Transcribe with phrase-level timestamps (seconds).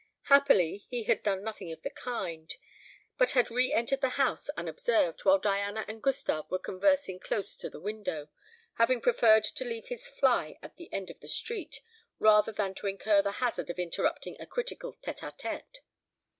[0.29, 2.55] Happily, he had done nothing of the kind,
[3.19, 7.69] but had re entered the house unobserved, while Diana and Gustave were conversing close to
[7.69, 8.29] the window,
[8.79, 11.83] having preferred to leave his fly at the end of the street,
[12.17, 15.81] rather than to incur the hazard of interrupting a critical tête à tête.